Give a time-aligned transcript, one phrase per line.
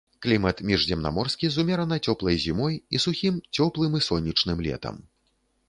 [0.23, 4.95] Клімат міжземнаморскі з умерана цёплай зімой і сухім, цёплым і сонечным летам.